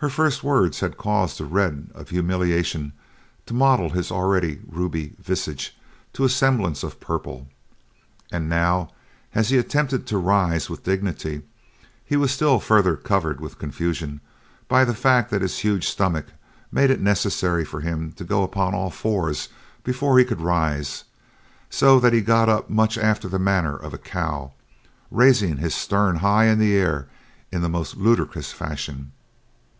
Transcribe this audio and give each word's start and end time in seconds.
Her 0.00 0.10
first 0.10 0.44
words 0.44 0.80
had 0.80 0.98
caused 0.98 1.38
the 1.38 1.46
red 1.46 1.88
of 1.94 2.10
humiliation 2.10 2.92
to 3.46 3.54
mottle 3.54 3.88
his 3.88 4.12
already 4.12 4.60
ruby 4.68 5.14
visage 5.18 5.74
to 6.12 6.24
a 6.24 6.28
semblance 6.28 6.82
of 6.82 7.00
purple, 7.00 7.48
and 8.30 8.46
now, 8.46 8.90
as 9.34 9.48
he 9.48 9.56
attempted 9.56 10.06
to 10.08 10.18
rise 10.18 10.68
with 10.68 10.84
dignity, 10.84 11.44
he 12.04 12.14
was 12.14 12.30
still 12.30 12.60
further 12.60 12.94
covered 12.94 13.40
with 13.40 13.58
confusion 13.58 14.20
by 14.68 14.84
the 14.84 14.92
fact 14.92 15.30
that 15.30 15.40
his 15.40 15.60
huge 15.60 15.88
stomach 15.88 16.26
made 16.70 16.90
it 16.90 17.00
necessary 17.00 17.64
for 17.64 17.80
him 17.80 18.12
to 18.12 18.22
go 18.22 18.42
upon 18.42 18.74
all 18.74 18.90
fours 18.90 19.48
before 19.82 20.18
he 20.18 20.26
could 20.26 20.42
rise, 20.42 21.04
so 21.70 21.98
that 21.98 22.12
he 22.12 22.20
got 22.20 22.50
up 22.50 22.68
much 22.68 22.98
after 22.98 23.28
the 23.30 23.38
manner 23.38 23.74
of 23.74 23.94
a 23.94 23.98
cow, 23.98 24.52
raising 25.10 25.56
his 25.56 25.74
stern 25.74 26.16
high 26.16 26.44
in 26.44 26.60
air 26.60 27.08
in 27.50 27.64
a 27.64 27.68
most 27.70 27.96
ludicrous 27.96 28.52
fashion. 28.52 29.12